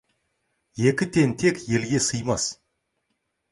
[0.91, 2.49] Екі тентек елге сыймас.